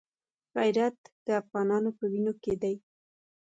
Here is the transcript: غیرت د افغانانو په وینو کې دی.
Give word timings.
غیرت 0.55 0.97
د 1.25 1.27
افغانانو 1.41 1.89
په 1.97 2.03
وینو 2.11 2.33
کې 2.43 2.53
دی. 2.61 2.75